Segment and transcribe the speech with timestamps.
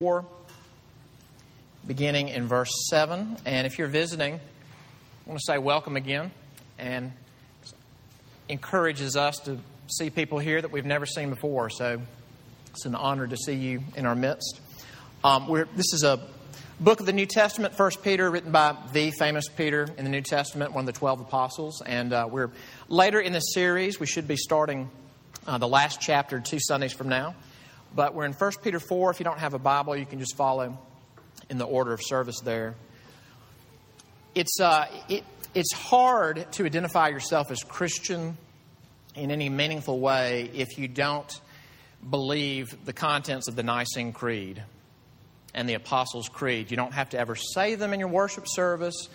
[0.00, 0.26] 4,
[1.86, 3.34] beginning in verse 7.
[3.46, 4.38] And if you're visiting, I
[5.24, 6.32] want to say welcome again
[6.78, 7.12] and
[8.50, 9.56] encourages us to
[9.86, 11.70] see people here that we've never seen before.
[11.70, 12.02] So
[12.72, 14.60] it's an honor to see you in our midst.
[15.24, 16.20] Um, this is a
[16.78, 20.20] book of the New Testament, First Peter, written by the famous Peter in the New
[20.20, 21.80] Testament, one of the 12 apostles.
[21.80, 22.50] And uh, we're
[22.90, 23.98] later in this series.
[23.98, 24.90] We should be starting
[25.46, 27.34] uh, the last chapter two Sundays from now.
[27.96, 29.10] But we're in 1 Peter 4.
[29.10, 30.78] If you don't have a Bible, you can just follow
[31.48, 32.74] in the order of service there.
[34.34, 35.24] It's, uh, it,
[35.54, 38.36] it's hard to identify yourself as Christian
[39.14, 41.40] in any meaningful way if you don't
[42.08, 44.62] believe the contents of the Nicene Creed
[45.54, 46.70] and the Apostles' Creed.
[46.70, 49.08] You don't have to ever say them in your worship service.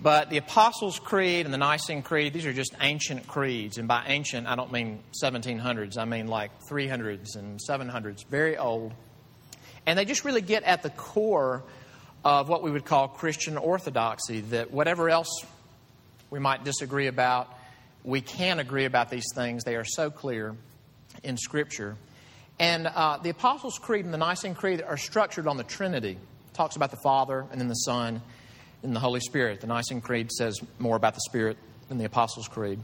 [0.00, 3.78] But the Apostles' Creed and the Nicene Creed, these are just ancient creeds.
[3.78, 8.92] And by ancient, I don't mean 1700s, I mean like 300s and 700s, very old.
[9.86, 11.64] And they just really get at the core
[12.24, 15.44] of what we would call Christian orthodoxy that whatever else
[16.30, 17.52] we might disagree about,
[18.04, 19.64] we can agree about these things.
[19.64, 20.54] They are so clear
[21.24, 21.96] in Scripture.
[22.60, 26.12] And uh, the Apostles' Creed and the Nicene Creed are structured on the Trinity.
[26.12, 28.20] It talks about the Father and then the Son
[28.82, 29.60] in the Holy Spirit.
[29.60, 31.56] The Nicene Creed says more about the Spirit
[31.88, 32.80] than the Apostles' Creed.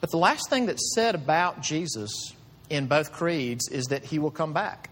[0.00, 2.10] But the last thing that's said about Jesus
[2.70, 4.90] in both creeds is that he will come back.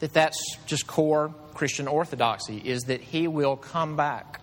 [0.00, 4.40] That that's just core Christian orthodoxy, is that he will come back.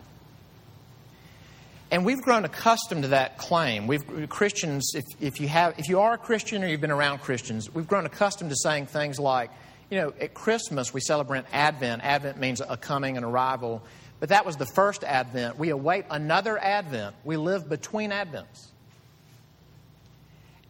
[1.92, 3.86] And we've grown accustomed to that claim.
[3.86, 7.20] We've Christians, if, if you have if you are a Christian or you've been around
[7.20, 9.52] Christians, we've grown accustomed to saying things like,
[9.94, 12.04] you know, at Christmas we celebrate Advent.
[12.04, 13.84] Advent means a coming, and arrival.
[14.20, 15.60] But that was the first Advent.
[15.60, 17.16] We await another Advent.
[17.24, 18.72] We live between Advents.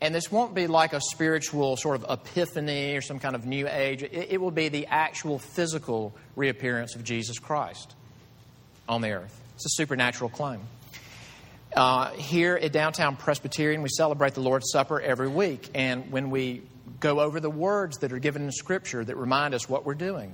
[0.02, 3.66] And this won't be like a spiritual sort of epiphany or some kind of new
[3.66, 4.04] age.
[4.04, 7.96] It, will be the actual physical reappearance of Jesus Christ
[8.90, 9.40] on the earth.
[9.56, 10.60] It's a supernatural claim.
[11.74, 15.70] Uh, here at Downtown Presbyterian, we celebrate the Lord's Supper every week.
[15.74, 16.64] And when we
[17.04, 20.34] go over the words that are given in Scripture that remind us what we're doing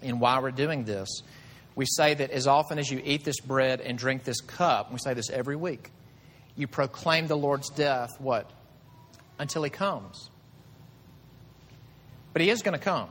[0.00, 1.22] and why we're doing this.
[1.74, 4.98] We say that as often as you eat this bread and drink this cup, we
[4.98, 5.90] say this every week,
[6.54, 8.48] you proclaim the Lord's death, what?
[9.40, 10.30] Until He comes.
[12.32, 13.08] But He is going to come.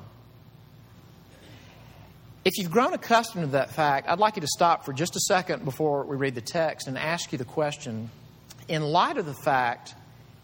[2.45, 5.19] If you've grown accustomed to that fact, I'd like you to stop for just a
[5.19, 8.09] second before we read the text and ask you the question
[8.69, 9.93] in light of the fact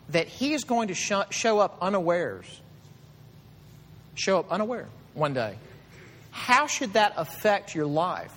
[0.10, 2.46] that he is going to sh- show up unawares,
[4.16, 5.58] show up unaware one day.
[6.32, 8.34] How should that affect your life?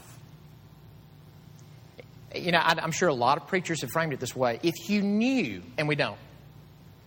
[2.35, 4.61] You know, I, am sure a lot of preachers have framed it this way.
[4.63, 6.19] If you knew, and we don't,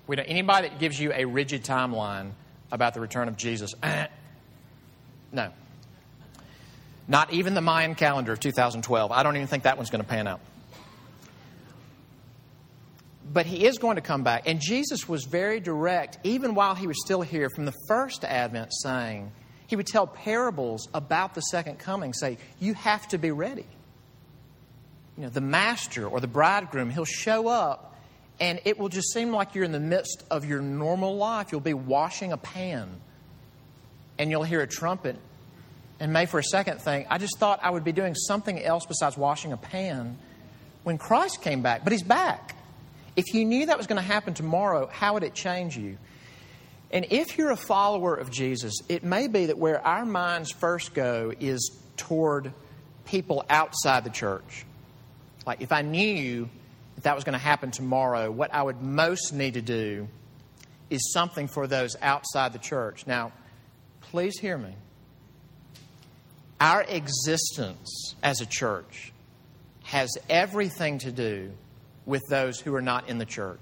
[0.08, 0.25] we don't.
[0.25, 2.31] Anybody that gives you a rigid timeline
[2.72, 3.74] about the return of Jesus,
[5.31, 5.52] no.
[7.08, 9.12] Not even the Mayan calendar of 2012.
[9.12, 10.40] I don't even think that one's going to pan out
[13.31, 14.47] but he is going to come back.
[14.47, 18.72] And Jesus was very direct, even while he was still here, from the first advent,
[18.73, 19.31] saying,
[19.67, 23.67] he would tell parables about the second coming, say, You have to be ready.
[25.16, 27.95] You know, the master or the bridegroom, he'll show up,
[28.40, 31.51] and it will just seem like you're in the midst of your normal life.
[31.51, 32.90] You'll be washing a pan,
[34.17, 35.17] and you'll hear a trumpet,
[36.00, 38.88] and may for a second think, I just thought I would be doing something else
[38.88, 40.17] besides washing a pan
[40.84, 41.84] when Christ came back.
[41.84, 42.56] But he's back.
[43.16, 45.97] If you knew that was going to happen tomorrow, how would it change you?
[46.92, 50.94] And if you're a follower of Jesus, it may be that where our minds first
[50.94, 52.52] go is toward
[53.06, 54.66] people outside the church.
[55.46, 56.50] Like, if I knew
[56.96, 60.08] that that was going to happen tomorrow, what I would most need to do
[60.90, 63.06] is something for those outside the church.
[63.06, 63.31] Now,
[64.02, 64.74] please hear me.
[66.59, 69.14] Our existence as a church
[69.84, 71.52] has everything to do
[72.09, 73.59] with those who are not in the church.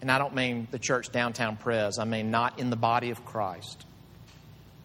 [0.00, 3.24] And I don't mean the church downtown Pres, I mean not in the body of
[3.24, 3.84] Christ.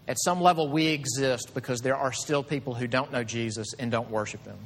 [0.08, 3.90] At some level, we exist because there are still people who don't know Jesus and
[3.92, 4.58] don't worship Him.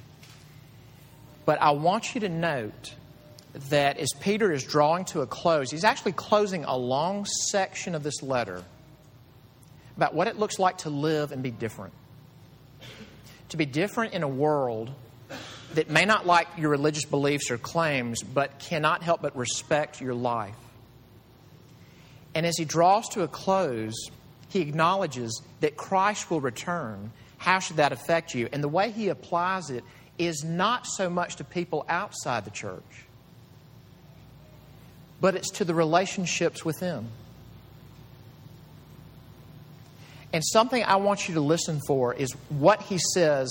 [1.45, 2.95] But I want you to note
[3.69, 8.01] that as Peter is drawing to a close, he's actually closing a long section of
[8.01, 8.63] this letter
[9.95, 11.93] about what it looks like to live and be different.
[13.49, 14.91] To be different in a world
[15.73, 20.13] that may not like your religious beliefs or claims, but cannot help but respect your
[20.13, 20.55] life.
[22.35, 24.09] And as he draws to a close,
[24.49, 27.11] he acknowledges that Christ will return.
[27.37, 28.49] How should that affect you?
[28.51, 29.83] And the way he applies it
[30.17, 33.05] is not so much to people outside the church,
[35.19, 37.07] but it's to the relationships within.
[40.31, 43.49] And something I want you to listen for is what he says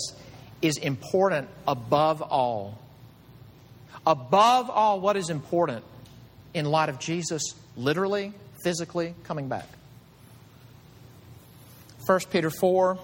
[0.63, 2.79] is important above all.
[4.07, 5.85] Above all, what is important
[6.55, 8.33] in light of Jesus literally,
[8.65, 9.69] physically coming back?
[12.07, 12.99] 1 Peter 4,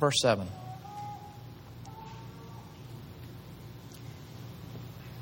[0.00, 0.46] verse 7.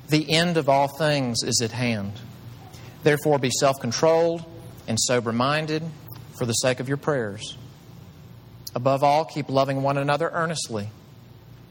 [0.09, 2.13] The end of all things is at hand.
[3.03, 4.43] Therefore, be self controlled
[4.87, 5.83] and sober minded
[6.39, 7.59] for the sake of your prayers.
[8.75, 10.89] Above all, keep loving one another earnestly,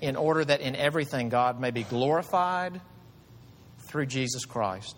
[0.00, 2.80] in order that in everything God may be glorified
[3.80, 4.96] through Jesus Christ.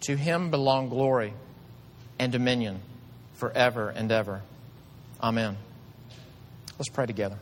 [0.00, 1.32] To him belong glory
[2.18, 2.80] and dominion
[3.34, 4.42] forever and ever.
[5.22, 5.56] Amen.
[6.78, 7.38] Let's pray together.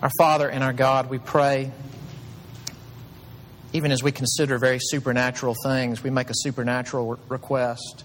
[0.00, 1.72] Our Father and our God, we pray,
[3.72, 8.04] even as we consider very supernatural things, we make a supernatural request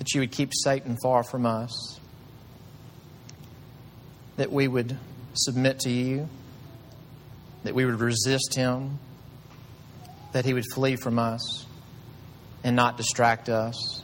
[0.00, 2.00] that you would keep Satan far from us,
[4.38, 4.96] that we would
[5.34, 6.26] submit to you,
[7.64, 8.98] that we would resist him,
[10.32, 11.66] that he would flee from us
[12.64, 14.02] and not distract us,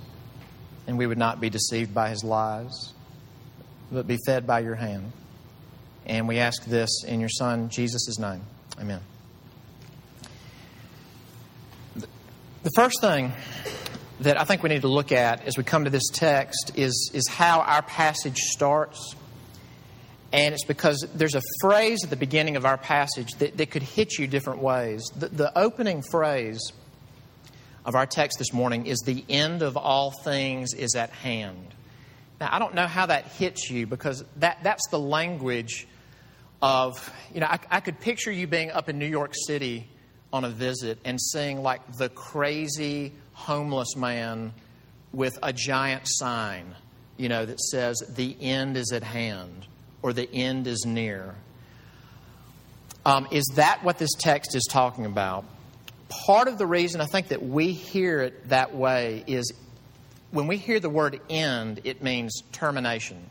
[0.87, 2.93] and we would not be deceived by his lies,
[3.91, 5.13] but be fed by your hand.
[6.05, 8.43] And we ask this in your Son, Jesus' name.
[8.79, 9.01] Amen.
[11.95, 13.33] The first thing
[14.21, 17.11] that I think we need to look at as we come to this text is,
[17.13, 19.15] is how our passage starts.
[20.33, 23.83] And it's because there's a phrase at the beginning of our passage that, that could
[23.83, 25.05] hit you different ways.
[25.15, 26.73] The, the opening phrase
[27.85, 31.75] of our text this morning is the end of all things is at hand.
[32.41, 35.87] Now, I don't know how that hits you because that, that's the language
[36.61, 39.89] of, you know, I, I could picture you being up in New York City
[40.33, 44.53] on a visit and seeing like the crazy homeless man
[45.13, 46.75] with a giant sign,
[47.17, 49.67] you know, that says, the end is at hand
[50.03, 51.35] or the end is near.
[53.05, 55.45] Um, is that what this text is talking about?
[56.09, 59.53] Part of the reason I think that we hear it that way is
[60.31, 63.31] when we hear the word end, it means termination.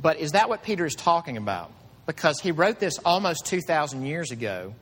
[0.00, 1.70] But is that what Peter is talking about?
[2.06, 4.74] Because he wrote this almost 2,000 years ago,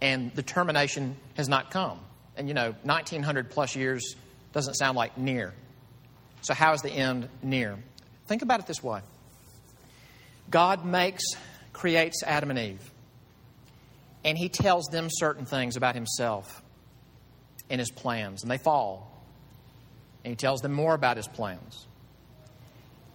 [0.00, 1.98] and the termination has not come.
[2.36, 4.16] And you know, 1900 plus years
[4.52, 5.54] doesn't sound like near.
[6.42, 7.78] So, how is the end near?
[8.26, 9.00] Think about it this way
[10.50, 11.22] God makes,
[11.72, 12.90] creates Adam and Eve,
[14.24, 16.62] and he tells them certain things about himself
[17.70, 19.08] and his plans, and they fall.
[20.24, 21.86] And he tells them more about his plans.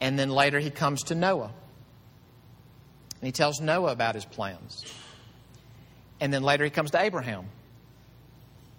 [0.01, 1.51] And then later he comes to Noah.
[3.21, 4.85] And he tells Noah about his plans.
[6.19, 7.45] And then later he comes to Abraham.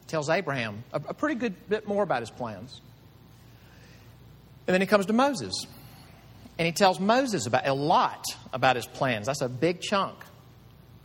[0.06, 2.80] Tells Abraham a, a pretty good bit more about his plans.
[4.66, 5.54] And then he comes to Moses.
[6.58, 9.26] And he tells Moses about a lot about his plans.
[9.26, 10.16] That's a big chunk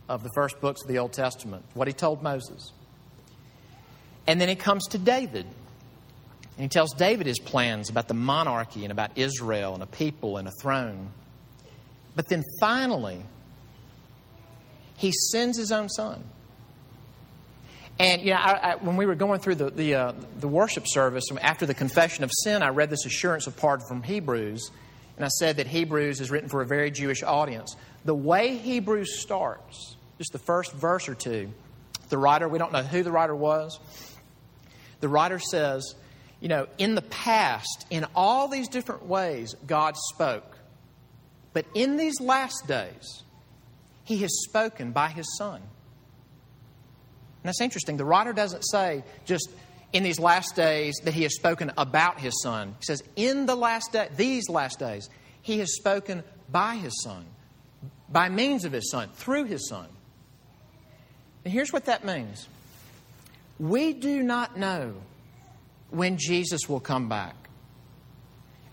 [0.08, 2.72] of the first books of the Old Testament, what he told Moses.
[4.26, 5.46] And then he comes to David.
[6.56, 10.36] And he tells David his plans about the monarchy and about Israel and a people
[10.36, 11.10] and a throne.
[12.16, 13.22] But then finally,
[14.96, 16.24] he sends his own son.
[17.98, 20.84] And you know, I, I, when we were going through the the, uh, the, worship
[20.86, 24.70] service after the confession of sin, I read this assurance of pardon from Hebrews,
[25.16, 27.76] and I said that Hebrews is written for a very Jewish audience.
[28.04, 31.52] The way Hebrews starts, just the first verse or two,
[32.08, 33.78] the writer we don't know who the writer was.
[35.00, 35.94] The writer says,
[36.40, 40.53] you know, in the past, in all these different ways, God spoke.
[41.54, 43.22] But in these last days,
[44.04, 45.56] He has spoken by His Son.
[45.56, 45.62] And
[47.42, 47.96] that's interesting.
[47.96, 49.48] The writer doesn't say just
[49.94, 52.74] in these last days that He has spoken about His Son.
[52.80, 55.08] He says, in the last day, these last days,
[55.40, 57.24] He has spoken by His Son,
[58.10, 59.86] by means of His Son, through His Son.
[61.44, 62.48] And here's what that means
[63.60, 64.94] we do not know
[65.90, 67.36] when Jesus will come back.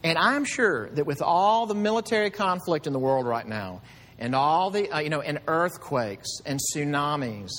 [0.03, 3.81] And I'm sure that with all the military conflict in the world right now,
[4.17, 7.51] and all the, uh, you know, and earthquakes and tsunamis,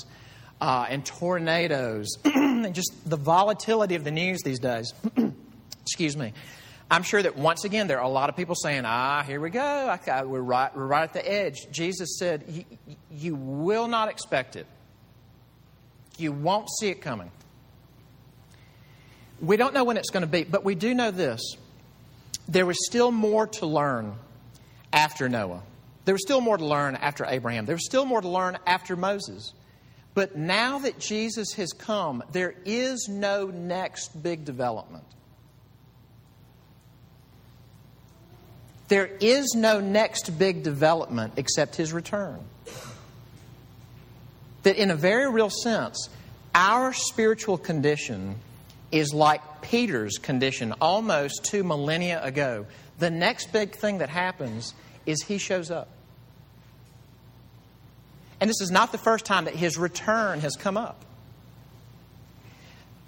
[0.62, 4.94] uh, and tornadoes and just the volatility of the news these days.
[5.82, 6.32] Excuse me.
[6.88, 9.50] I'm sure that once again there are a lot of people saying, "Ah, here we
[9.50, 9.60] go.
[9.60, 10.74] I, we're right.
[10.76, 12.64] We're right at the edge." Jesus said,
[13.10, 14.66] "You will not expect it.
[16.18, 17.30] You won't see it coming."
[19.40, 21.56] We don't know when it's going to be, but we do know this:
[22.48, 24.14] there was still more to learn
[24.92, 25.62] after Noah.
[26.04, 27.64] There was still more to learn after Abraham.
[27.66, 29.52] There was still more to learn after Moses.
[30.14, 35.04] But now that Jesus has come, there is no next big development.
[38.88, 42.40] There is no next big development except his return.
[44.64, 46.10] That, in a very real sense,
[46.54, 48.34] our spiritual condition
[48.92, 52.66] is like Peter's condition almost two millennia ago.
[52.98, 54.74] The next big thing that happens
[55.06, 55.88] is he shows up.
[58.38, 61.04] And this is not the first time that his return has come up.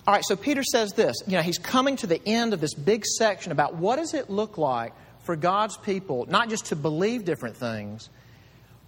[0.07, 1.17] All right, so Peter says this.
[1.27, 4.31] You know, he's coming to the end of this big section about what does it
[4.31, 4.93] look like
[5.25, 8.11] for God's people not just to believe different things,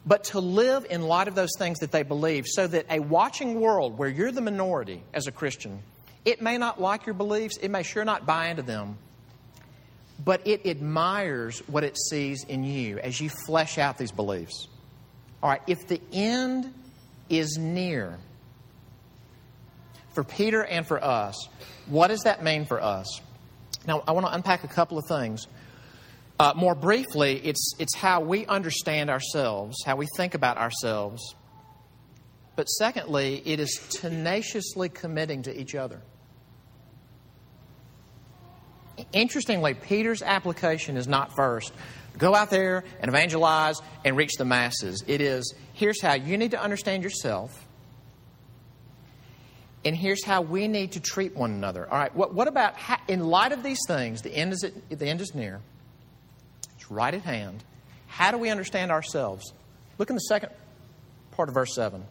[0.07, 3.61] but to live in light of those things that they believe, so that a watching
[3.61, 5.83] world where you're the minority as a Christian,
[6.27, 8.99] it may not like your beliefs, it may sure not buy into them,
[10.23, 14.67] but it admires what it sees in you as you flesh out these beliefs.
[15.41, 16.75] All right, if the end
[17.29, 18.19] is near
[20.15, 21.49] for Peter and for us,
[21.87, 23.21] what does that mean for us?
[23.87, 25.47] Now, I want to unpack a couple of things.
[26.41, 31.37] Uh, more briefly, it's, it's how we understand ourselves, how we think about ourselves.
[32.57, 36.03] But secondly, it is tenaciously committing to each other.
[39.13, 41.73] Interestingly, Peter's application is not first
[42.19, 45.05] go out there and evangelize and reach the masses.
[45.07, 47.67] It is here's how you need to understand yourself,
[49.85, 51.91] and here's how we need to treat one another.
[51.91, 54.99] All right, what, what about, how, in light of these things, the end, is at,
[54.99, 55.61] the end is near,
[56.75, 57.63] it's right at hand.
[58.07, 59.53] How do we understand ourselves?
[59.99, 60.51] Look in the second
[61.33, 62.03] part of verse 7.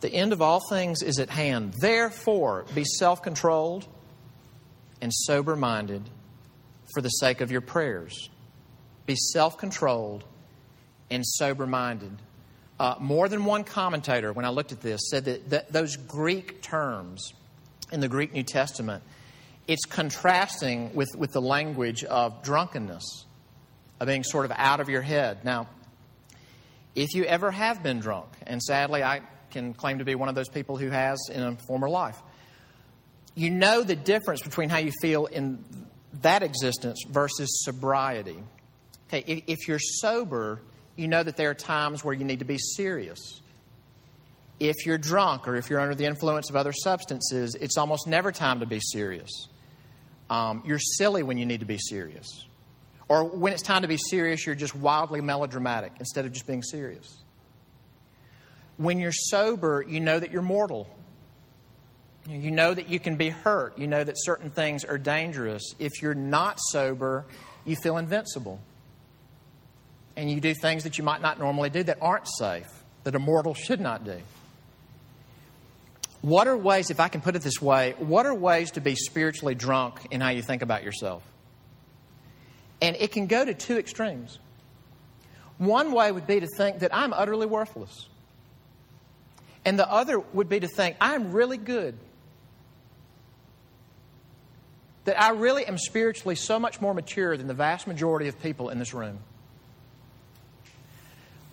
[0.00, 1.74] The end of all things is at hand.
[1.80, 3.86] Therefore, be self controlled
[5.00, 6.02] and sober minded
[6.94, 8.28] for the sake of your prayers.
[9.06, 10.24] Be self controlled
[11.10, 12.16] and sober minded.
[12.78, 16.62] Uh, more than one commentator, when I looked at this, said that, that those Greek
[16.62, 17.32] terms
[17.90, 19.02] in the Greek New Testament,
[19.66, 23.24] it's contrasting with, with the language of drunkenness,
[23.98, 25.44] of being sort of out of your head.
[25.44, 25.68] Now,
[26.94, 30.34] if you ever have been drunk, and sadly I can claim to be one of
[30.34, 32.20] those people who has in a former life,
[33.38, 35.64] you know the difference between how you feel in
[36.22, 38.36] that existence versus sobriety.
[39.06, 40.60] Okay, if you're sober,
[40.96, 43.40] you know that there are times where you need to be serious.
[44.58, 48.32] If you're drunk or if you're under the influence of other substances, it's almost never
[48.32, 49.30] time to be serious.
[50.28, 52.44] Um, you're silly when you need to be serious.
[53.06, 56.64] Or when it's time to be serious, you're just wildly melodramatic instead of just being
[56.64, 57.16] serious.
[58.78, 60.88] When you're sober, you know that you're mortal
[62.28, 63.78] you know that you can be hurt.
[63.78, 65.74] You know that certain things are dangerous.
[65.78, 67.24] If you're not sober,
[67.64, 68.60] you feel invincible.
[70.16, 72.68] And you do things that you might not normally do that aren't safe,
[73.04, 74.18] that a mortal should not do.
[76.20, 78.94] What are ways, if I can put it this way, what are ways to be
[78.96, 81.22] spiritually drunk in how you think about yourself?
[82.82, 84.38] And it can go to two extremes.
[85.58, 88.08] One way would be to think that I'm utterly worthless.
[89.64, 91.96] And the other would be to think I'm really good
[95.08, 98.68] that I really am spiritually so much more mature than the vast majority of people
[98.68, 99.20] in this room.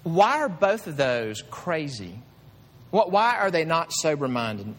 [0.03, 2.19] Why are both of those crazy?
[2.91, 4.75] Why are they not sober minded?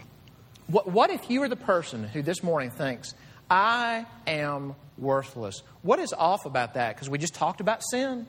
[0.67, 3.15] What, what if you are the person who this morning thinks,
[3.49, 5.63] I am worthless?
[5.81, 6.93] What is off about that?
[6.93, 8.27] Because we just talked about sin.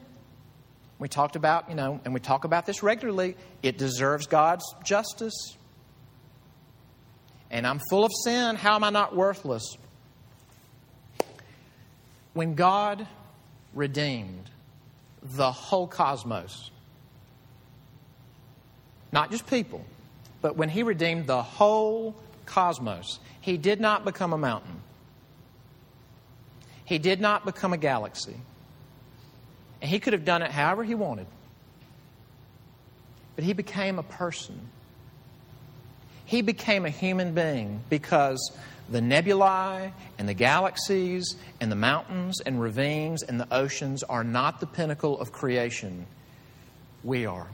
[0.98, 3.36] We talked about, you know, and we talk about this regularly.
[3.62, 5.58] It deserves God's justice.
[7.50, 8.56] And I'm full of sin.
[8.56, 9.76] How am I not worthless?
[12.38, 13.04] When God
[13.74, 14.48] redeemed
[15.24, 16.70] the whole cosmos,
[19.10, 19.84] not just people,
[20.40, 22.14] but when He redeemed the whole
[22.46, 24.80] cosmos, He did not become a mountain.
[26.84, 28.36] He did not become a galaxy.
[29.82, 31.26] And He could have done it however He wanted.
[33.34, 34.60] But He became a person.
[36.24, 38.52] He became a human being because
[38.90, 44.60] the nebulae and the galaxies and the mountains and ravines and the oceans are not
[44.60, 46.06] the pinnacle of creation.
[47.04, 47.46] We are.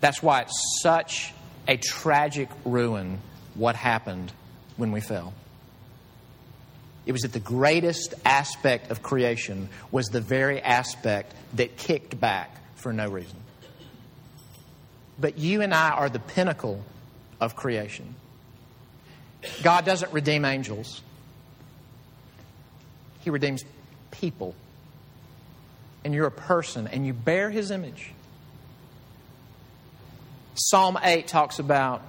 [0.00, 1.32] That's why it's such
[1.66, 3.18] a tragic ruin
[3.54, 4.32] what happened
[4.76, 5.32] when we fell.
[7.06, 12.50] It was that the greatest aspect of creation was the very aspect that kicked back
[12.76, 13.36] for no reason.
[15.18, 16.82] But you and I are the pinnacle
[17.40, 18.14] of creation.
[19.62, 21.02] God doesn't redeem angels,
[23.20, 23.62] He redeems
[24.10, 24.54] people.
[26.04, 28.12] And you're a person, and you bear His image.
[30.54, 32.02] Psalm 8 talks about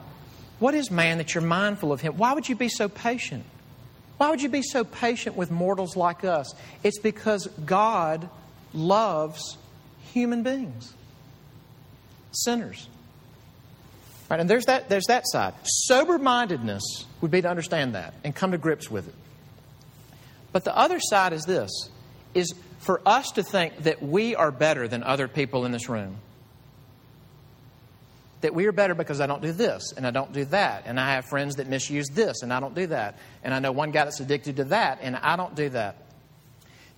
[0.59, 2.17] what is man that you're mindful of him?
[2.17, 3.43] Why would you be so patient?
[4.17, 6.53] Why would you be so patient with mortals like us?
[6.83, 8.29] It's because God
[8.73, 9.57] loves
[10.13, 10.93] human beings,
[12.31, 12.87] sinners.
[14.29, 15.53] Right, and there's that, there's that side.
[15.63, 19.13] Sober mindedness would be to understand that and come to grips with it.
[20.51, 21.69] But the other side is this
[22.33, 26.17] is for us to think that we are better than other people in this room.
[28.41, 30.83] That we are better because I don't do this and I don't do that.
[30.85, 33.17] And I have friends that misuse this and I don't do that.
[33.43, 35.97] And I know one guy that's addicted to that and I don't do that.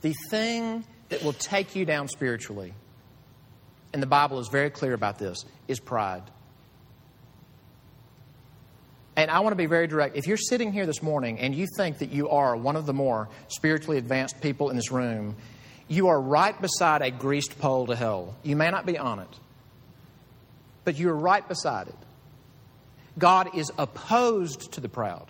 [0.02, 2.74] The thing that will take you down spiritually,
[3.94, 6.24] and the Bible is very clear about this, is pride.
[9.18, 10.16] And I want to be very direct.
[10.16, 12.94] If you're sitting here this morning and you think that you are one of the
[12.94, 15.36] more spiritually advanced people in this room,
[15.88, 18.36] you are right beside a greased pole to hell.
[18.44, 19.40] You may not be on it,
[20.84, 21.96] but you're right beside it.
[23.18, 25.26] God is opposed to the proud,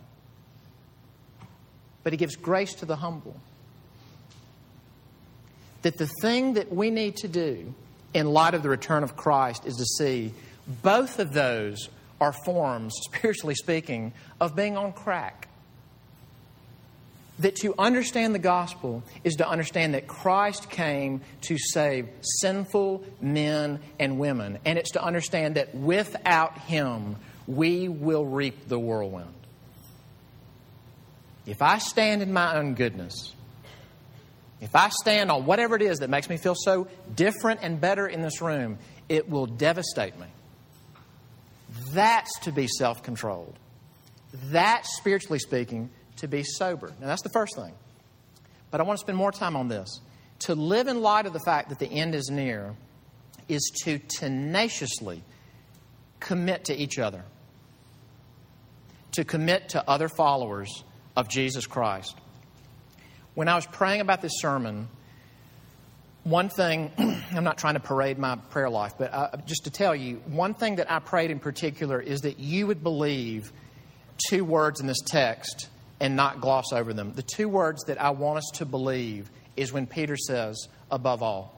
[2.03, 3.39] but He gives grace to the humble.
[5.83, 7.73] That the thing that we need to do
[8.13, 10.33] in light of the return of Christ is to see
[10.83, 11.87] both of those
[12.19, 15.47] are forms, spiritually speaking, of being on crack.
[17.39, 23.79] That to understand the gospel is to understand that Christ came to save sinful men
[23.99, 24.57] and women.
[24.65, 29.33] And it's to understand that without Him, we will reap the whirlwind.
[31.45, 33.33] If I stand in my own goodness,
[34.59, 38.07] if I stand on whatever it is that makes me feel so different and better
[38.07, 40.25] in this room, it will devastate me.
[41.91, 43.57] That's to be self controlled.
[44.33, 46.93] That's, spiritually speaking, to be sober.
[46.99, 47.73] Now, that's the first thing.
[48.71, 50.01] But I want to spend more time on this.
[50.39, 52.75] To live in light of the fact that the end is near
[53.47, 55.23] is to tenaciously
[56.19, 57.23] commit to each other,
[59.13, 60.83] to commit to other followers
[61.15, 62.15] of Jesus Christ.
[63.33, 64.89] When I was praying about this sermon,
[66.27, 66.91] one thing,
[67.31, 70.53] I'm not trying to parade my prayer life, but uh, just to tell you, one
[70.53, 73.51] thing that I prayed in particular is that you would believe
[74.29, 77.13] two words in this text and not gloss over them.
[77.13, 81.55] The two words that I want us to believe is when Peter says, above all.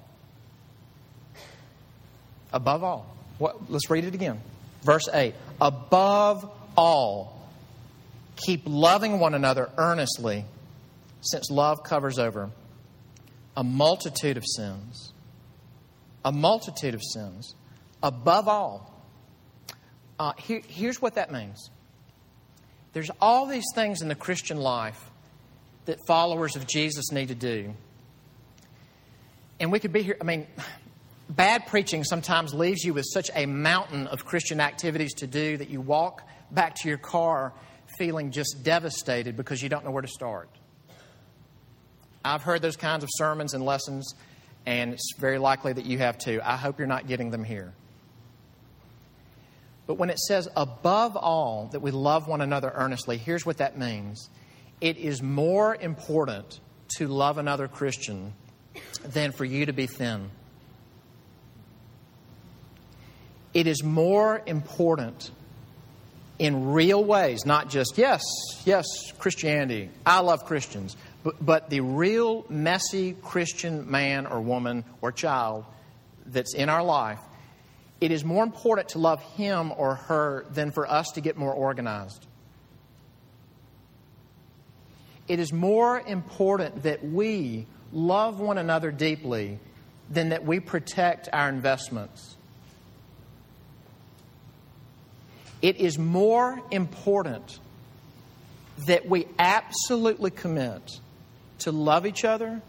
[2.54, 3.16] Above all.
[3.40, 4.40] What, let's read it again.
[4.84, 5.34] Verse 8.
[5.60, 7.50] Above all,
[8.36, 10.46] keep loving one another earnestly,
[11.22, 12.52] since love covers over
[13.56, 15.14] a multitude of sins.
[16.24, 17.56] A multitude of sins.
[18.02, 19.04] Above all,
[20.20, 21.70] uh, here, here's what that means
[22.92, 25.12] there's all these things in the Christian life
[25.86, 27.74] that followers of Jesus need to do.
[29.60, 30.48] And we could be here, I mean,
[31.30, 35.70] bad preaching sometimes leaves you with such a mountain of Christian activities to do that
[35.70, 37.54] you walk back to your car
[37.98, 40.50] feeling just devastated because you don't know where to start.
[42.30, 44.14] I've heard those kinds of sermons and lessons,
[44.66, 46.40] and it's very likely that you have too.
[46.44, 47.74] I hope you're not getting them here.
[49.88, 53.78] But when it says, above all, that we love one another earnestly, here's what that
[53.78, 54.30] means
[54.80, 56.60] it is more important
[56.98, 58.34] to love another Christian
[59.04, 60.30] than for you to be thin.
[63.54, 65.32] It is more important
[66.38, 68.22] in real ways, not just, yes,
[68.66, 68.86] yes,
[69.18, 75.66] Christianity, I love Christians, but, but the real messy Christian man or woman or child
[76.26, 77.20] that's in our life,
[78.00, 81.54] it is more important to love him or her than for us to get more
[81.54, 82.26] organized.
[85.28, 89.60] It is more important that we love one another deeply
[90.10, 92.36] than that we protect our investments.
[95.62, 97.60] It is more important
[98.88, 101.00] that we absolutely commit
[101.60, 102.62] to love each other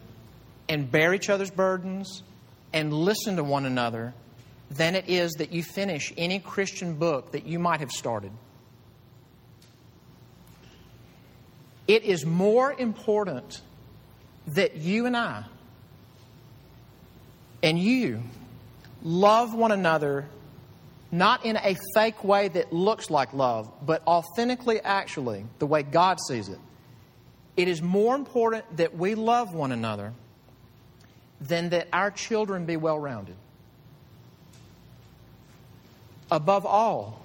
[0.69, 2.23] and bear each other's burdens
[2.73, 4.15] and listen to one another
[4.71, 8.31] than it is that you finish any Christian book that you might have started.
[11.89, 13.63] It is more important
[14.47, 15.45] that you and I
[17.63, 18.23] and you
[19.03, 20.27] love one another
[21.13, 26.19] not in a fake way that looks like love, but authentically, actually, the way God
[26.21, 26.59] sees it.
[27.61, 30.15] It is more important that we love one another
[31.43, 33.37] than that our children be well rounded.
[36.31, 37.21] Above all,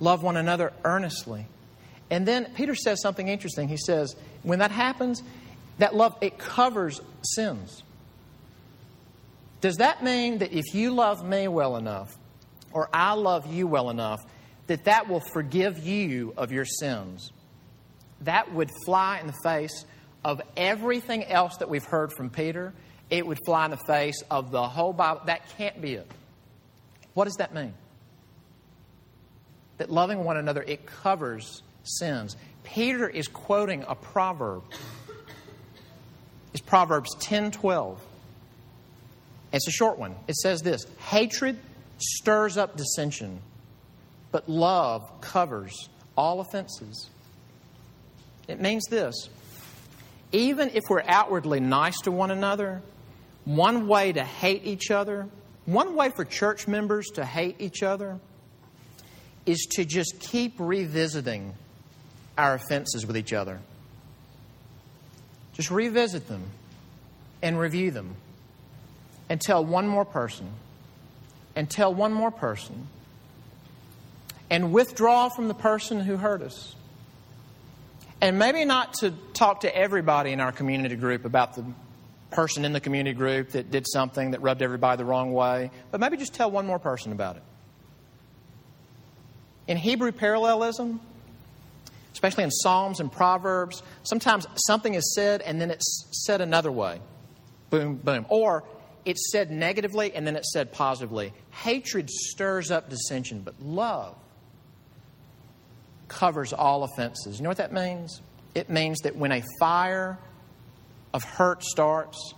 [0.00, 1.46] love one another earnestly.
[2.10, 3.68] And then Peter says something interesting.
[3.68, 5.22] He says, when that happens,
[5.78, 7.84] that love, it covers sins.
[9.60, 12.18] Does that mean that if you love me well enough,
[12.72, 14.26] or I love you well enough,
[14.66, 17.30] that that will forgive you of your sins?
[18.22, 19.84] That would fly in the face
[20.24, 22.74] of everything else that we've heard from Peter.
[23.10, 25.22] It would fly in the face of the whole Bible.
[25.26, 26.10] That can't be it.
[27.14, 27.74] What does that mean?
[29.78, 32.36] That loving one another, it covers sins.
[32.64, 34.62] Peter is quoting a proverb.
[36.52, 38.00] It's Proverbs 10 12.
[39.52, 40.14] It's a short one.
[40.26, 41.58] It says this Hatred
[41.98, 43.40] stirs up dissension,
[44.32, 47.08] but love covers all offenses.
[48.48, 49.28] It means this
[50.32, 52.82] even if we're outwardly nice to one another,
[53.44, 55.28] one way to hate each other,
[55.64, 58.18] one way for church members to hate each other,
[59.46, 61.54] is to just keep revisiting
[62.36, 63.58] our offenses with each other.
[65.54, 66.42] Just revisit them
[67.42, 68.14] and review them
[69.28, 70.50] and tell one more person
[71.56, 72.86] and tell one more person
[74.50, 76.74] and withdraw from the person who hurt us.
[78.20, 81.64] And maybe not to talk to everybody in our community group about the
[82.30, 86.00] person in the community group that did something that rubbed everybody the wrong way, but
[86.00, 87.42] maybe just tell one more person about it.
[89.66, 91.00] In Hebrew parallelism,
[92.12, 97.00] especially in Psalms and Proverbs, sometimes something is said and then it's said another way.
[97.70, 98.26] Boom, boom.
[98.28, 98.64] Or
[99.04, 101.32] it's said negatively and then it's said positively.
[101.50, 104.16] Hatred stirs up dissension, but love
[106.08, 107.38] covers all offenses.
[107.38, 108.20] You know what that means?
[108.54, 110.18] It means that when a fire
[111.14, 112.34] of hurt starts,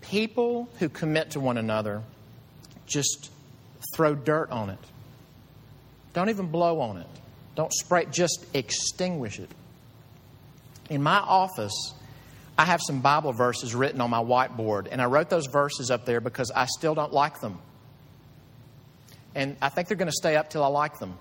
[0.00, 2.02] people who commit to one another
[2.86, 3.30] just
[3.94, 4.78] throw dirt on it.
[6.12, 7.06] Don't even blow on it.
[7.54, 9.50] Don't spray, just extinguish it.
[10.88, 11.94] In my office,
[12.58, 16.04] I have some Bible verses written on my whiteboard, and I wrote those verses up
[16.04, 17.58] there because I still don't like them.
[19.34, 21.16] And I think they're going to stay up till I like them.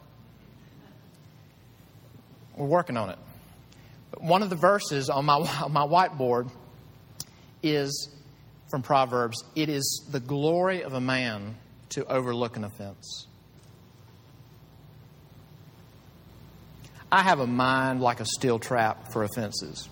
[2.60, 3.18] We're working on it.
[4.12, 6.52] But one of the verses on my, on my whiteboard
[7.64, 8.10] is
[8.70, 11.56] from Proverbs It is the glory of a man
[11.90, 13.28] to overlook an offense.
[17.12, 19.90] I have a mind like a steel trap for offenses.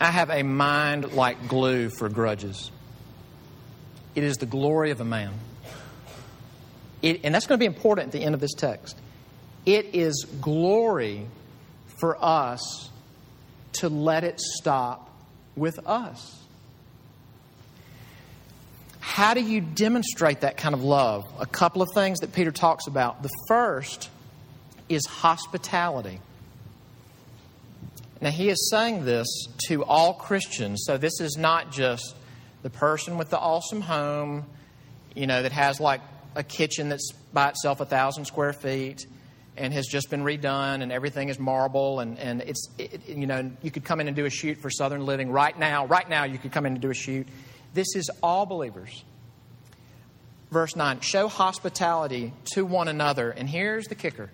[0.00, 2.70] I have a mind like glue for grudges.
[4.14, 5.34] It is the glory of a man.
[7.02, 8.96] It, and that's going to be important at the end of this text.
[9.70, 11.28] It is glory
[12.00, 12.90] for us
[13.74, 15.16] to let it stop
[15.54, 16.42] with us.
[18.98, 21.24] How do you demonstrate that kind of love?
[21.38, 23.22] A couple of things that Peter talks about.
[23.22, 24.10] The first
[24.88, 26.18] is hospitality.
[28.20, 29.28] Now, he is saying this
[29.68, 32.16] to all Christians, so this is not just
[32.62, 34.46] the person with the awesome home,
[35.14, 36.00] you know, that has like
[36.34, 39.06] a kitchen that's by itself a thousand square feet
[39.56, 43.50] and has just been redone and everything is marble and, and it's, it, you know,
[43.62, 45.86] you could come in and do a shoot for Southern Living right now.
[45.86, 47.26] Right now, you could come in and do a shoot.
[47.74, 49.04] This is all believers.
[50.50, 53.30] Verse 9 show hospitality to one another.
[53.30, 54.30] And here's the kicker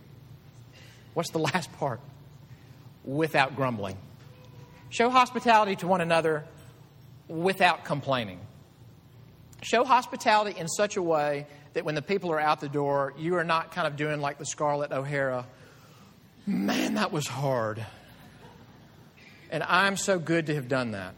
[1.14, 2.00] What's the last part?
[3.04, 3.96] Without grumbling.
[4.90, 6.44] Show hospitality to one another
[7.28, 8.38] without complaining.
[9.62, 13.36] Show hospitality in such a way that when the people are out the door, you
[13.36, 15.44] are not kind of doing like the Scarlett O'Hara,
[16.46, 17.84] man, that was hard.
[19.50, 21.14] And I'm so good to have done that.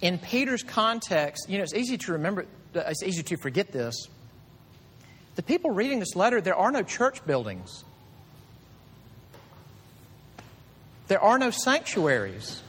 [0.00, 3.94] In Peter's context, you know, it's easy to remember, it's easy to forget this.
[5.34, 7.84] The people reading this letter, there are no church buildings.
[11.08, 12.62] There are no sanctuaries.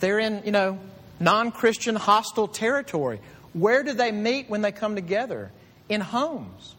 [0.00, 0.78] They're in, you know,
[1.18, 3.20] non Christian hostile territory.
[3.52, 5.50] Where do they meet when they come together?
[5.88, 6.74] In homes.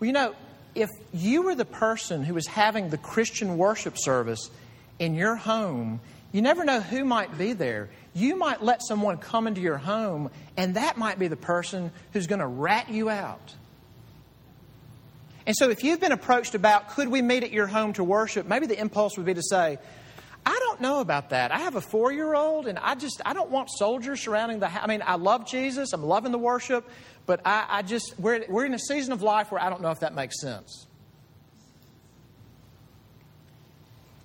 [0.00, 0.34] Well, you know,
[0.74, 4.50] if you were the person who was having the Christian worship service
[4.98, 6.00] in your home,
[6.32, 7.90] you never know who might be there.
[8.14, 12.26] You might let someone come into your home, and that might be the person who's
[12.26, 13.54] going to rat you out.
[15.46, 18.46] And so, if you've been approached about, could we meet at your home to worship,
[18.46, 19.78] maybe the impulse would be to say,
[20.46, 21.52] I don't know about that.
[21.52, 24.68] I have a four year old, and I just, I don't want soldiers surrounding the
[24.68, 24.82] house.
[24.84, 26.88] I mean, I love Jesus, I'm loving the worship,
[27.26, 29.90] but I, I just, we're, we're in a season of life where I don't know
[29.90, 30.86] if that makes sense.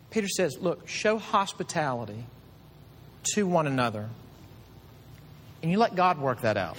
[0.10, 2.26] Peter says, look, show hospitality
[3.36, 4.10] to one another,
[5.62, 6.78] and you let God work that out.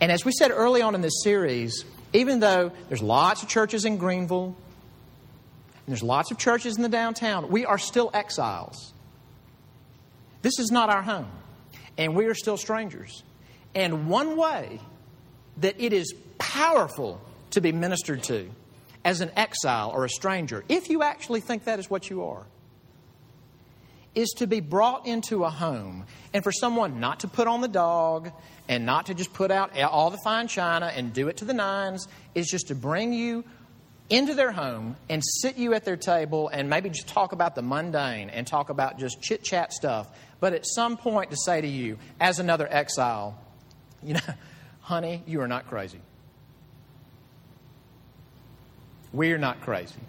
[0.00, 3.84] And as we said early on in this series, even though there's lots of churches
[3.84, 4.56] in Greenville,
[5.86, 8.92] and there's lots of churches in the downtown, we are still exiles.
[10.42, 11.30] This is not our home,
[11.98, 13.22] and we are still strangers.
[13.74, 14.80] And one way
[15.58, 18.50] that it is powerful to be ministered to
[19.04, 22.44] as an exile or a stranger, if you actually think that is what you are,
[24.14, 27.68] is to be brought into a home and for someone not to put on the
[27.68, 28.30] dog
[28.68, 31.54] and not to just put out all the fine china and do it to the
[31.54, 33.42] nines, is just to bring you
[34.12, 37.62] into their home and sit you at their table and maybe just talk about the
[37.62, 40.06] mundane and talk about just chit chat stuff.
[40.38, 43.40] But at some point to say to you, as another exile,
[44.02, 44.20] you know,
[44.82, 46.00] honey, you are not crazy.
[49.14, 50.00] We're not crazy.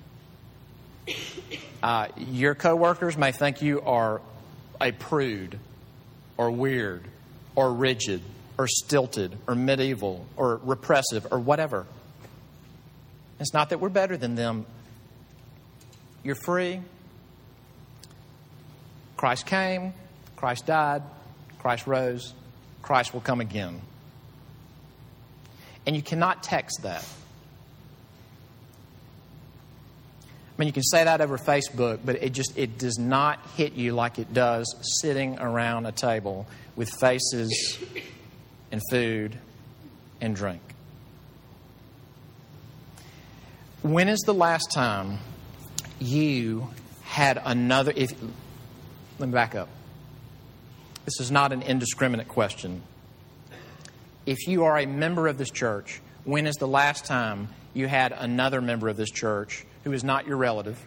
[1.82, 4.22] Uh, your coworkers may think you are
[4.82, 5.60] a prude
[6.38, 7.04] or weird
[7.56, 8.22] or rigid
[8.58, 11.86] or stilted or medieval or repressive or whatever.
[13.40, 14.66] It's not that we're better than them.
[16.24, 16.82] You're free.
[19.18, 19.94] Christ came,
[20.36, 21.02] Christ died,
[21.60, 22.34] Christ rose,
[22.82, 23.82] Christ will come again.
[25.86, 27.08] And you cannot text that.
[30.22, 33.74] I mean, you can say that over Facebook, but it just it does not hit
[33.74, 37.80] you like it does sitting around a table with faces
[38.72, 39.38] and food
[40.22, 40.62] and drink.
[43.84, 45.20] When is the last time
[46.00, 46.70] you
[47.02, 47.92] had another?
[47.94, 48.12] If,
[49.20, 49.68] let me back up.
[51.04, 52.82] This is not an indiscriminate question.
[54.26, 58.14] If you are a member of this church, when is the last time you had
[58.14, 60.82] another member of this church who is not your relative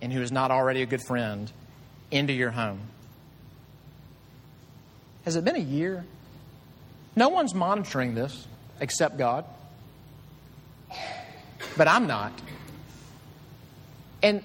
[0.00, 1.52] and who is not already a good friend
[2.10, 2.80] into your home?
[5.26, 6.06] Has it been a year?
[7.14, 8.46] No one's monitoring this
[8.80, 9.44] except God.
[11.76, 12.32] But I'm not.
[14.22, 14.42] And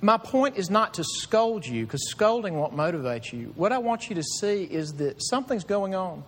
[0.00, 3.52] my point is not to scold you, because scolding won't motivate you.
[3.56, 6.22] What I want you to see is that something's going on.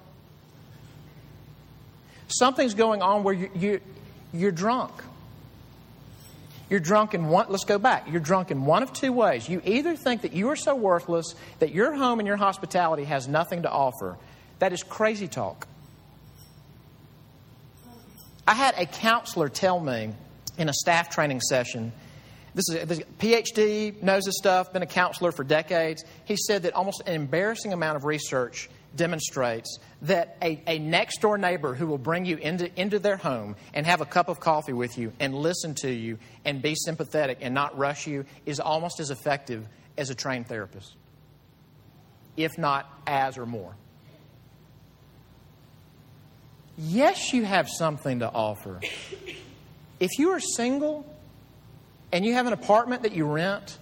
[2.28, 3.80] Something's going on where you, you,
[4.32, 4.92] you're drunk.
[6.68, 8.08] You're drunk in one, let's go back.
[8.10, 9.48] You're drunk in one of two ways.
[9.48, 13.26] You either think that you are so worthless that your home and your hospitality has
[13.26, 14.18] nothing to offer.
[14.58, 15.66] That is crazy talk.
[18.48, 20.14] I had a counselor tell me
[20.56, 21.92] in a staff training session.
[22.54, 26.02] This is a PhD, knows this stuff, been a counselor for decades.
[26.24, 31.36] He said that almost an embarrassing amount of research demonstrates that a, a next door
[31.36, 34.72] neighbor who will bring you into, into their home and have a cup of coffee
[34.72, 38.98] with you and listen to you and be sympathetic and not rush you is almost
[38.98, 40.96] as effective as a trained therapist,
[42.38, 43.76] if not as or more.
[46.78, 48.80] Yes, you have something to offer.
[50.00, 51.04] If you are single
[52.12, 53.78] and you have an apartment that you rent,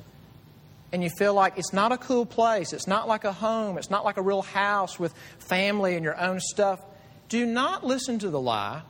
[0.93, 3.91] and you feel like it's not a cool place, it's not like a home, it's
[3.91, 6.81] not like a real house with family and your own stuff,
[7.29, 8.83] do not listen to the lie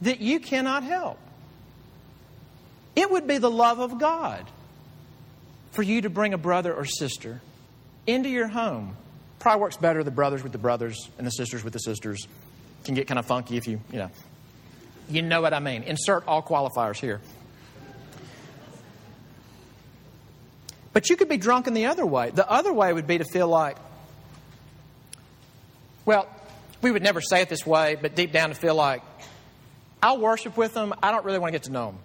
[0.00, 1.18] that you cannot help.
[2.94, 4.46] It would be the love of God
[5.72, 7.42] for you to bring a brother or sister
[8.06, 8.96] into your home.
[9.38, 12.26] Probably works better the brothers with the brothers and the sisters with the sisters.
[12.84, 14.10] Can get kind of funky if you, you know.
[15.08, 15.82] You know what I mean.
[15.82, 17.20] Insert all qualifiers here.
[20.92, 22.30] But you could be drunk in the other way.
[22.30, 23.76] The other way would be to feel like,
[26.04, 26.26] well,
[26.80, 29.02] we would never say it this way, but deep down to feel like,
[30.02, 30.94] I'll worship with them.
[31.02, 31.98] I don't really want to get to know them.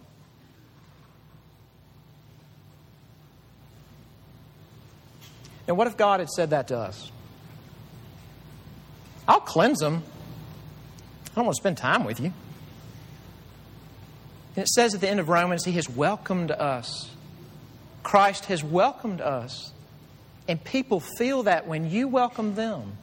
[5.67, 7.11] And what if God had said that to us?
[9.31, 10.03] I'll cleanse them.
[11.31, 12.33] I don't want to spend time with you.
[14.55, 17.09] And it says at the end of Romans, He has welcomed us
[18.03, 19.71] Christ has welcomed us.
[20.47, 22.97] And people feel that when you welcome them.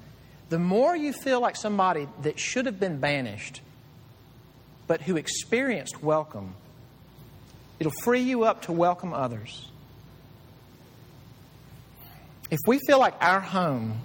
[0.51, 3.61] The more you feel like somebody that should have been banished,
[4.87, 6.55] but who experienced welcome,
[7.79, 9.71] it'll free you up to welcome others.
[12.51, 14.01] If we feel like our home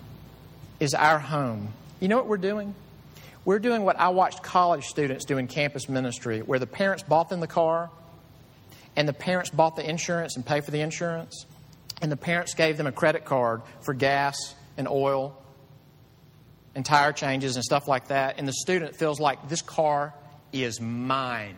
[0.79, 2.75] is our home, you know what we're doing?
[3.45, 7.29] We're doing what I watched college students do in campus ministry, where the parents bought
[7.29, 7.89] them the car
[8.97, 11.45] and the parents bought the insurance and paid for the insurance,
[12.01, 14.35] and the parents gave them a credit card for gas
[14.75, 15.41] and oil
[16.75, 20.13] and tire changes and stuff like that, and the student feels like this car
[20.51, 21.55] is mine.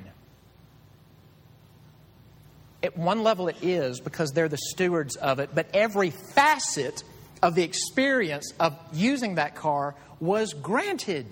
[2.84, 7.03] At one level, it is because they're the stewards of it, but every facet
[7.41, 11.25] of the experience of using that car was granted.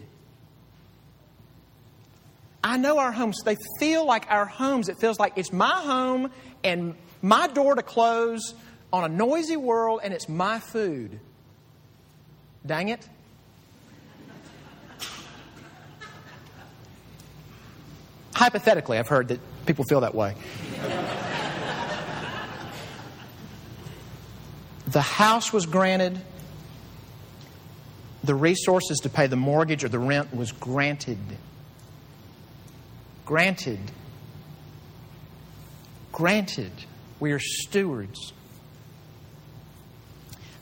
[2.63, 4.89] I know our homes, they feel like our homes.
[4.89, 6.31] It feels like it's my home
[6.63, 8.53] and my door to close
[8.91, 11.19] on a noisy world, and it's my food.
[12.65, 13.07] Dang it.
[18.35, 20.35] Hypothetically, I've heard that people feel that way.
[24.87, 26.19] the house was granted,
[28.23, 31.17] the resources to pay the mortgage or the rent was granted.
[33.25, 33.79] Granted.
[36.11, 36.71] Granted.
[37.19, 38.33] We are stewards.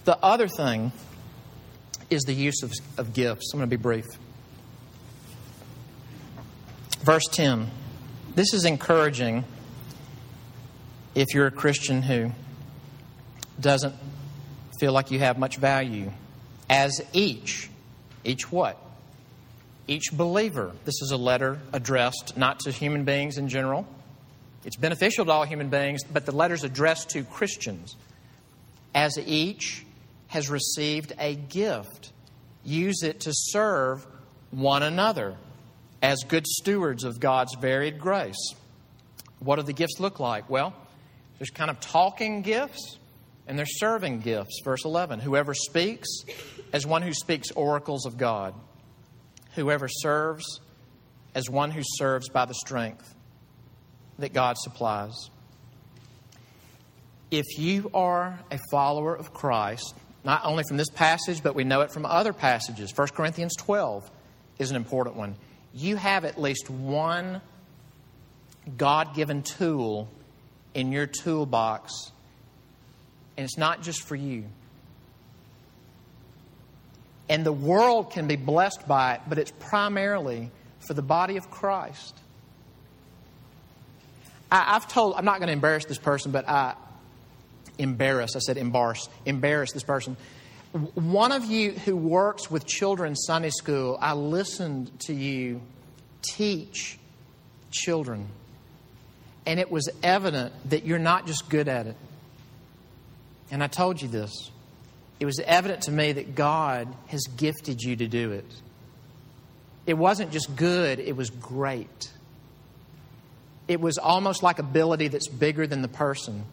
[0.06, 0.92] The other thing
[2.10, 3.52] is the use of, of gifts.
[3.54, 4.06] I'm going to be brief.
[7.04, 7.70] Verse 10.
[8.36, 9.44] This is encouraging
[11.14, 12.32] if you're a Christian who
[13.60, 13.96] doesn't
[14.80, 16.12] feel like you have much value.
[16.72, 17.70] As each,
[18.24, 18.78] each what?
[19.88, 20.72] Each believer.
[20.86, 23.86] This is a letter addressed not to human beings in general.
[24.64, 27.98] It's beneficial to all human beings, but the letter's addressed to Christians.
[28.96, 29.86] As each
[30.28, 32.14] has received a gift,
[32.64, 34.08] use it to serve
[34.52, 35.36] one another
[36.02, 38.56] as good stewards of God's varied grace.
[39.40, 40.50] What do the gifts look like?
[40.50, 40.74] Well,
[41.38, 42.98] there's kind of talking gifts
[43.52, 44.62] and there's serving gifts.
[44.64, 46.08] Verse 11 Whoever speaks,
[46.72, 48.54] as one who speaks oracles of God.
[49.56, 50.62] Whoever serves,
[51.36, 53.14] as one who serves by the strength
[54.20, 55.30] that God supplies.
[57.30, 61.82] If you are a follower of Christ, not only from this passage, but we know
[61.82, 64.10] it from other passages, 1 Corinthians 12
[64.60, 65.36] is an important one
[65.74, 67.42] you have at least one
[68.78, 70.10] God given tool
[70.74, 72.12] in your toolbox,
[73.42, 74.44] and it's not just for you.
[77.28, 80.52] And the world can be blessed by it, but it's primarily
[80.88, 82.16] for the body of Christ.
[84.52, 86.76] I, have told, I'm not going to embarrass this person, but I
[87.80, 90.18] embarrass, I said embarrass, embarrass this person.
[90.94, 95.62] One of you who works with children Sunday school, I listened to you
[96.22, 97.00] teach
[97.72, 98.28] children.
[99.48, 101.96] And it was evident that you're not just good at it.
[103.52, 104.50] And I told you this.
[105.20, 108.46] It was evident to me that God has gifted you to do it.
[109.86, 112.12] It wasn't just good, it was great.
[113.68, 116.46] It was almost like ability that's bigger than the person.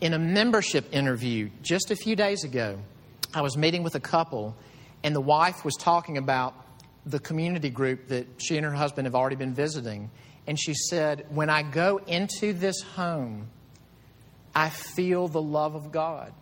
[0.00, 2.78] In a membership interview just a few days ago,
[3.32, 4.56] I was meeting with a couple,
[5.02, 6.54] and the wife was talking about
[7.06, 10.10] the community group that she and her husband have already been visiting.
[10.46, 13.48] And she said, When I go into this home,
[14.54, 16.32] I feel the love of God.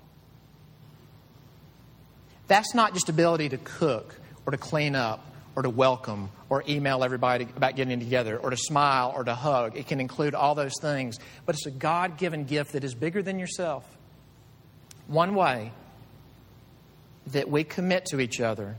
[2.47, 7.05] That's not just ability to cook or to clean up or to welcome or email
[7.05, 9.77] everybody about getting together or to smile or to hug.
[9.77, 11.19] It can include all those things.
[11.47, 13.85] But it's a God given gift that is bigger than yourself.
[15.07, 15.73] One way
[17.29, 18.77] that we commit to each other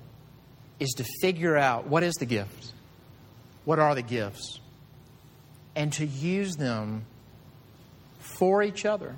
[0.80, 2.74] is to figure out what is the gift?
[3.66, 4.60] What are the gifts?
[5.76, 7.06] And to use them
[8.38, 9.16] for each other.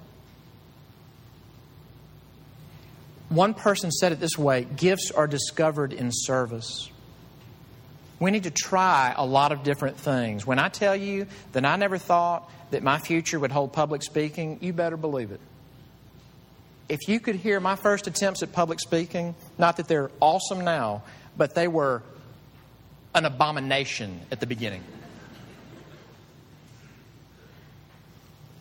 [3.29, 6.89] One person said it this way gifts are discovered in service.
[8.19, 10.47] We need to try a lot of different things.
[10.47, 14.59] When I tell you that I never thought that my future would hold public speaking,
[14.61, 15.41] you better believe it
[16.89, 21.03] if you could hear my first attempts at public speaking, not that they're awesome now,
[21.37, 22.03] but they were
[23.13, 24.83] an abomination at the beginning.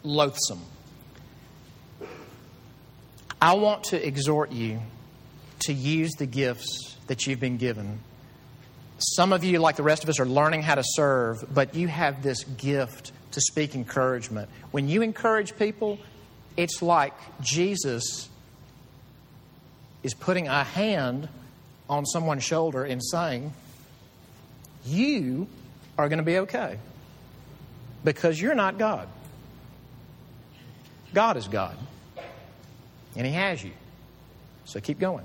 [0.04, 0.60] Loathsome.
[3.40, 4.80] I want to exhort you
[5.60, 8.00] to use the gifts that you've been given.
[8.98, 11.88] Some of you, like the rest of us, are learning how to serve, but you
[11.88, 14.48] have this gift to speak encouragement.
[14.70, 15.98] When you encourage people,
[16.56, 18.28] it's like Jesus
[20.02, 21.28] is putting a hand
[21.88, 23.52] on someone's shoulder and saying,
[24.84, 25.48] You
[25.98, 26.78] are going to be okay
[28.04, 29.08] because you're not God.
[31.14, 31.76] God is God,
[33.16, 33.70] and He has you.
[34.64, 35.24] So keep going.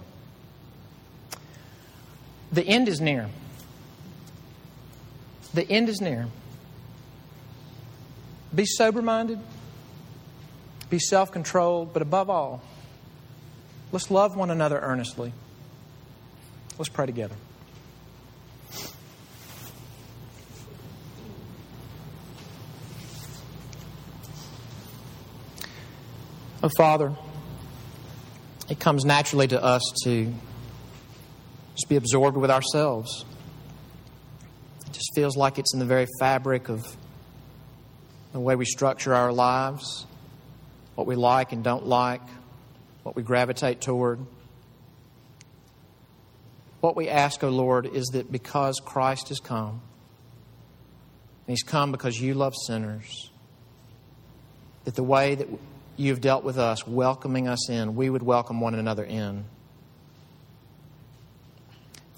[2.51, 3.29] The end is near.
[5.53, 6.27] The end is near.
[8.53, 9.39] Be sober minded
[10.89, 12.61] Be self controlled, but above all,
[13.91, 15.33] let's love one another earnestly.
[16.77, 17.35] Let's pray together.
[26.61, 27.15] Oh, Father,
[28.67, 30.33] it comes naturally to us to
[31.71, 33.23] just be absorbed with ourselves.
[34.85, 36.85] It just feels like it's in the very fabric of
[38.33, 40.05] the way we structure our lives,
[40.95, 42.23] what we like and don't like,
[43.03, 44.19] what we gravitate toward.
[46.81, 49.79] What we ask, O oh Lord, is that because Christ has come, and
[51.47, 53.31] He's come because you love sinners,
[54.83, 55.47] that the way that
[55.99, 59.43] you've dealt with us, welcoming us in, we would welcome one another in.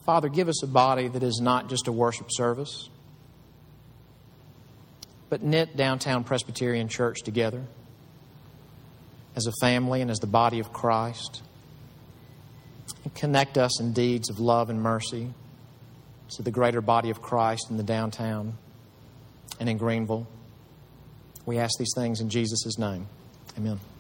[0.06, 2.90] Father, give us a body that is not just a worship service,
[5.30, 7.64] but knit Downtown Presbyterian Church together
[9.36, 11.42] as a family and as the body of Christ.
[13.04, 15.34] And connect us in deeds of love and mercy
[16.36, 18.58] to the greater body of Christ in the downtown
[19.60, 20.28] and in Greenville.
[21.46, 23.08] We ask these things in Jesus' name.
[23.58, 23.91] Amen.